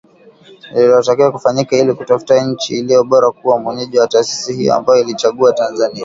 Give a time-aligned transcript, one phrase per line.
[0.71, 5.99] Lililotakiwa kufanyika ili kutafuta nchi iliyo bora kuwa mwenyeji wa taasisi hiyo, ambayo iliichagua Tanzania.